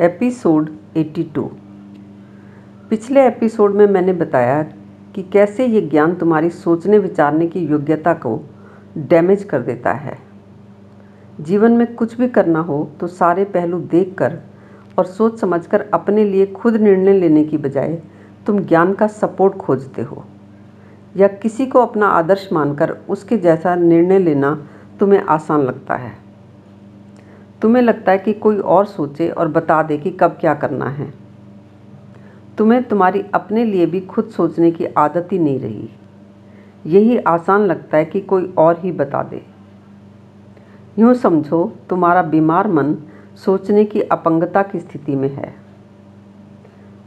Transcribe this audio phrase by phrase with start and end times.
[0.00, 1.42] Episode 82
[2.90, 4.62] पिछले episode में मैंने बताया
[5.14, 8.48] कि कैसे ये ज्ञान तुम्हारी सोचने विचारने की योग्यता को
[8.98, 10.18] डैमेज कर देता है।
[11.40, 14.38] जीवन में कुछ भी करना हो तो सारे पहलू देखकर
[14.98, 18.02] और सोच समझकर अपने लिए खुद निर्णय लेने की बजाय
[18.46, 20.24] तुम ज्ञान का सपोर्ट खोजते हो।
[21.16, 24.68] या किसी को अपना आदर्श मानकर उसके जैसा निर्णय लेना
[25.00, 26.27] तुम्हें आसान लगता है।
[27.62, 31.12] तुम्हें लगता है कि कोई और सोचे और बता दे कि कब क्या करना है।
[32.58, 35.88] तुम्हें तुम्हारी अपने लिए भी खुद सोचने की आदत ही नहीं रही।
[36.86, 39.42] यही आसान लगता है कि कोई और ही बता दे।
[40.98, 42.96] यूँ समझो, तुम्हारा बीमार मन
[43.34, 45.54] सोचने की अपंगता की स्थिति में है।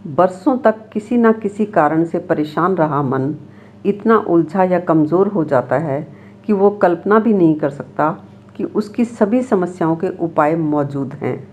[0.08, 3.36] बरसों तक किसी न किसी कारण से परेशान रहा मन,
[3.86, 6.02] इतना उलझा या कमज़ोर हो जाता है
[6.46, 8.28] कि वो कल्पना भी नहीं कर सकता
[8.62, 11.48] कि उसकी सभी समस्याओं के उपाय मौजूद हैं।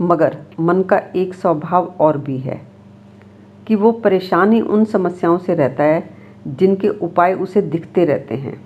[0.00, 2.62] मगर मन का एक स्वभाव और भी है
[3.66, 6.10] कि वो परेशानी उन समस्याओं से रहता है
[6.48, 8.60] जिनके उपाय उसे दिखते रहते हैं।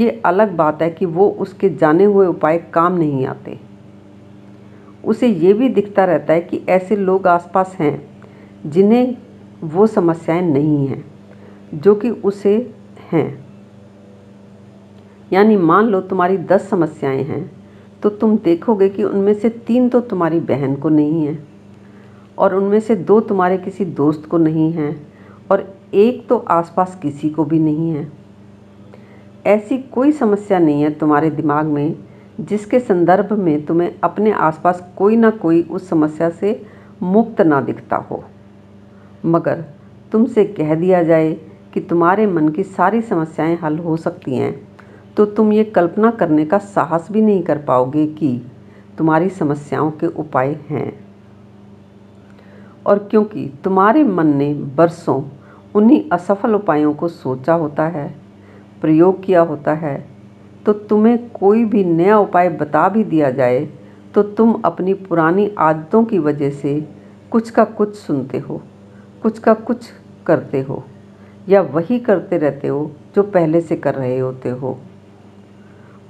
[0.00, 3.60] ये अलग बात है कि वो उसके जाने हुए उपाय काम नहीं आते।
[5.04, 8.10] उसे ये भी दिखता रहता है कि ऐसे लोग आसपास हैं
[8.66, 9.16] जिन्हें
[9.64, 11.04] वो समस्याएँ नहीं हैं,
[11.74, 12.74] जो कि उसे
[13.12, 13.49] हैं।
[15.32, 17.50] यानी मान लो तुम्हारी दस समस्याएँ हैं
[18.02, 21.38] तो तुम देखोगे कि उनमें से तीन तो तुम्हारी बहन को नहीं है
[22.38, 24.94] और उनमें से दो तुम्हारे किसी दोस्त को नहीं हैं
[25.50, 28.06] और एक तो आसपास किसी को भी नहीं है।
[29.46, 31.94] ऐसी कोई समस्या नहीं है तुम्हारे दिमाग में
[32.40, 36.60] जिसके संदर्भ में तुम्हें अपने आसपास कोई ना कोई उस समस्या से
[37.02, 38.22] मुक्त ना दिखता हो।
[39.24, 39.64] मगर
[40.12, 41.32] तुमसे कह दिया जाए
[41.74, 44.54] कि तुम्हारे मन की सारी समस्याएँ हल हो सकती हैं।
[45.16, 48.40] तो तुम ये कल्पना करने का साहस भी नहीं कर पाओगे कि
[48.98, 50.92] तुम्हारी समस्याओं के उपाय हैं।
[52.86, 55.22] और क्योंकि तुम्हारे मन ने बरसों
[55.74, 58.08] उन्हीं असफल उपायों को सोचा होता है,
[58.80, 59.98] प्रयोग किया होता है
[60.66, 63.60] तो तुम्हें कोई भी नया उपाय बता भी दिया जाए
[64.14, 66.80] तो तुम अपनी पुरानी आदतों की वजह से
[67.32, 68.60] कुछ का कुछ सुनते हो,
[69.22, 69.86] कुछ का कुछ
[70.26, 70.82] करते हो,
[71.48, 74.78] या वही करते रहते हो जो पहले से कर रहे होते हो।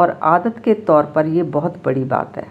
[0.00, 2.46] और आदत के तौर पर ये बहुत बड़ी बात है।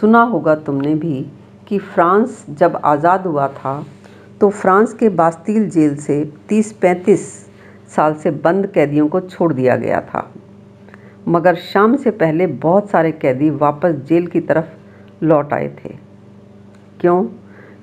[0.00, 1.20] सुना होगा तुमने भी
[1.68, 3.82] कि फ्रांस जब आज़ाद हुआ था
[4.40, 7.26] तो फ्रांस के बास्तील जेल से 30-35
[7.88, 10.30] साल से बंद कैदियों को छोड़ दिया गया था।
[11.28, 15.94] मगर शाम से पहले बहुत सारे कैदी वापस जेल की तरफ़ लौट आए थे।
[17.00, 17.22] क्यों?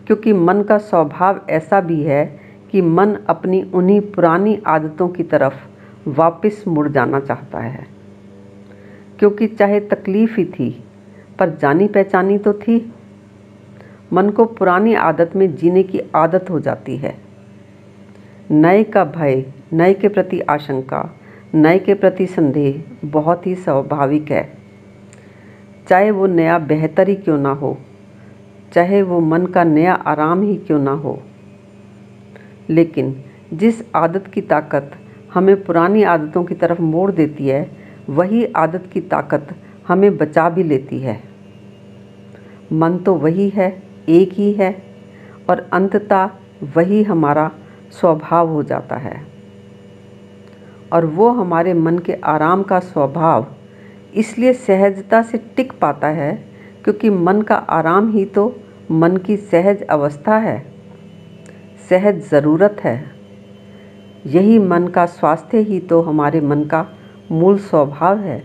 [0.08, 2.26] क्योंकि मन का स्वभाव ऐसा भी है
[2.72, 5.56] कि मन अपनी उन्हीं पुरानी आदतों की तरफ़
[6.08, 7.88] वापस मुड़ जाना चाहता है।
[9.20, 10.84] क्योंकि चाहे तकलीफ़ ही थी,
[11.40, 12.94] पर जानी पहचानी तो थी।
[14.14, 17.18] मन को पुरानी आदत में जीने की आदत हो जाती है।
[18.52, 21.16] नए का भय, नए के प्रति आशंका,
[21.54, 24.58] नए के प्रति संदेह बहुत ही स्वाभाविक है।
[25.90, 27.78] चाहे वो नया बेहतर ही क्यों ना हो,
[28.74, 31.24] चाहे वो मन का नया आराम ही क्यों ना हो।
[32.70, 33.24] लेकिन
[33.54, 34.92] जिस आदत की ताकत
[35.36, 37.72] हमें पुरानी आदतों की तरफ़ मोड़ देती है,
[38.10, 39.56] वही आदत की ताकत
[39.88, 41.24] हमें बचा भी लेती है।
[42.74, 44.84] मन तो वही है, एक ही है,
[45.50, 46.30] और अंततः
[46.76, 47.52] वही हमारा
[47.92, 49.28] स्वभाव हो जाता है।
[50.94, 53.56] और वो हमारे मन के आराम का स्वभाव
[54.14, 56.46] इसलिए सहजता से टिक पाता है,
[56.84, 60.66] क्योंकि मन का आराम ही तो मन की सहज अवस्था है।
[61.90, 63.15] सहज ज़रूरत है।
[64.26, 66.86] यही मन का स्वास्थ्य ही तो हमारे मन का
[67.32, 68.40] मूल स्वभाव है।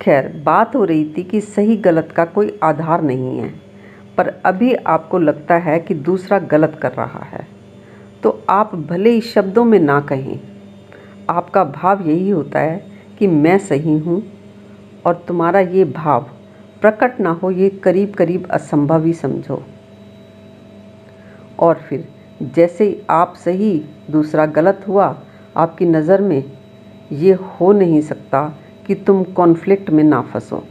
[0.00, 3.48] खैर, बात हो रही थी कि सही गलत का कोई आधार नहीं है,
[4.18, 7.46] पर अभी आपको लगता है कि दूसरा गलत कर रहा है।
[8.22, 10.40] तो आप भले ही शब्दों में ना कहें,
[11.30, 12.76] आपका भाव यही होता है
[13.18, 14.22] कि मैं सही हूँ
[15.06, 16.26] और तुम्हारा ये भाव,
[16.80, 19.62] प्रकट ना हो ये करीब करीब असंभव ही समझो।
[21.58, 22.08] और फिर
[22.44, 25.22] जैसे आप सही दूसरा गलत हुआ,
[25.56, 26.52] आपकी नज़र में
[27.12, 30.64] ये हो नहीं सकता कि तुम कॉन्फ्लिक्ट में ना फंसो।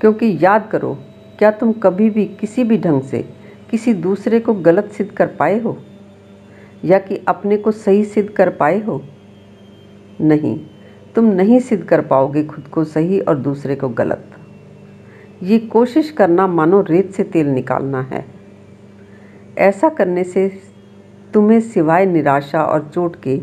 [0.00, 0.98] क्योंकि याद करो,
[1.38, 3.30] क्या तुम कभी भी किसी भी ढंग से
[3.70, 5.78] किसी दूसरे को गलत सिद्ध कर पाए हो?
[6.84, 9.02] या कि अपने को सही सिद्ध कर पाए हो?
[10.20, 10.60] नहीं,
[11.14, 14.24] तुम नहीं सिद्ध कर पाओगे खुद को सही और दूसरे को गलत।
[15.42, 18.24] ये कोशिश करना मानो रेत से तेल निकालना है।
[19.58, 20.60] ऐसा करने से
[21.34, 23.36] तुम्हें सिवाय निराशा और चोट के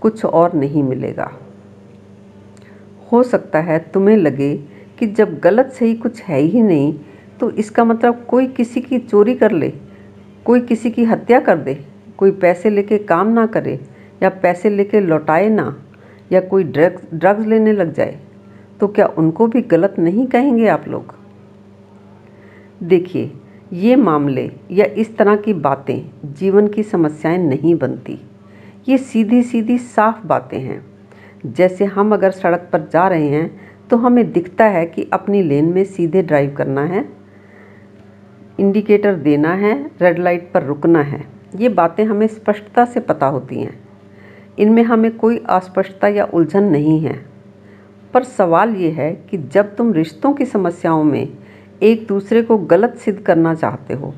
[0.00, 1.30] कुछ और नहीं मिलेगा।
[3.12, 4.54] हो सकता है तुम्हें लगे
[4.98, 6.92] कि जब गलत सही कुछ है ही नहीं
[7.40, 9.72] तो इसका मतलब कोई किसी की चोरी कर ले,
[10.46, 11.74] कोई किसी की हत्या कर दे,
[12.18, 13.78] कोई पैसे लेके काम ना करे,
[14.22, 15.74] या पैसे लेके लौटाए ना,
[16.32, 18.18] या कोई ड्रग्स ड्रग्स लेने लग जाए
[18.80, 21.14] तो क्या उनको भी गलत नहीं कहेंगे आप लोग?
[22.82, 23.30] देखिए
[23.72, 28.18] ये मामले या इस तरह की बातें जीवन की समस्याएँ नहीं बनती।
[28.88, 30.84] ये सीधी सीधी साफ़ बातें हैं।
[31.46, 33.60] जैसे हम अगर सड़क पर जा रहे हैं
[33.90, 37.04] तो हमें दिखता है कि अपनी लेन में सीधे ड्राइव करना है,
[38.60, 41.24] इंडिकेटर देना है, रेड लाइट पर रुकना है।
[41.56, 43.78] ये बातें हमें स्पष्टता से पता होती हैं।
[44.58, 47.24] इनमें हमें कोई अस्पष्टता या उलझन नहीं है।
[48.14, 51.28] पर सवाल ये है कि जब तुम रिश्तों की समस्याओं में
[51.82, 54.14] एक दूसरे को गलत सिद्ध करना चाहते हो।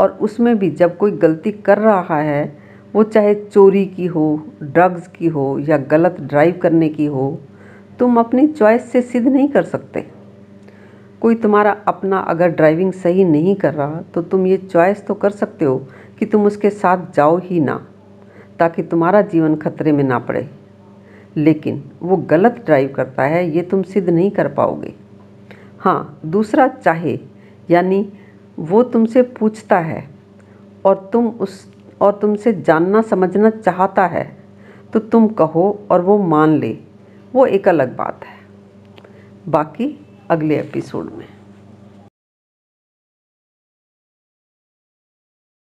[0.00, 2.58] और उसमें भी जब कोई गलती कर रहा है,
[2.94, 7.38] वो चाहे चोरी की हो, ड्रग्स की हो या गलत ड्राइव करने की हो,
[7.98, 10.06] तुम अपनी चॉइस से सिद्ध नहीं कर सकते।
[11.20, 15.30] कोई तुम्हारा अपना अगर ड्राइविंग सही नहीं कर रहा तो तुम ये चॉइस तो कर
[15.30, 15.76] सकते हो
[16.18, 17.76] कि तुम उसके साथ जाओ ही ना,
[18.58, 20.48] ताकि तुम्हारा जीवन खतरे में ना पड़े।
[21.36, 24.94] लेकिन वो गलत ड्राइव करता है, ये तुम सिद्ध नहीं कर पाओगे।
[25.78, 27.18] हाँ दूसरा चाहे,
[27.70, 28.12] यानी
[28.58, 30.08] वो तुमसे पूछता है
[30.84, 34.36] और तुम उस, और तुमसे जानना, समझना चाहता है
[34.92, 36.78] तो तुम कहो और वो मान ले।
[37.32, 38.36] वो एक अलग बात है।
[39.48, 41.37] बाकी अगले एपिसोड में।